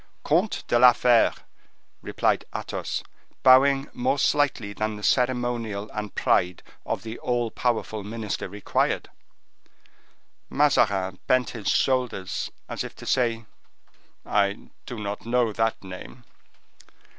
[0.23, 1.31] "Comte de la Fere,"
[2.01, 3.03] replied Athos,
[3.43, 9.09] bowing more slightly than the ceremonial and pride of the all powerful minister required.
[10.49, 13.45] Mazarin bent his shoulders, as if to say:—
[14.25, 16.23] "I do not know that name."